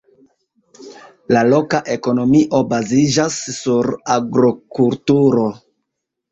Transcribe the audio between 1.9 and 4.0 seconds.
ekonomio baziĝas sur